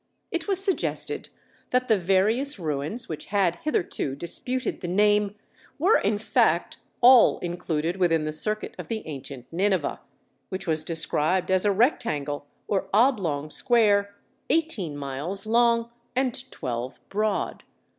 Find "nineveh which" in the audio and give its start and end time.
9.53-10.65